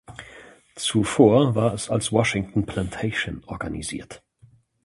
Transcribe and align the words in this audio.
Zuvor 0.75 1.53
war 1.53 1.75
es 1.75 1.91
als 1.91 2.11
Washington 2.11 2.65
Plantation 2.65 3.43
organisiert. 3.45 4.23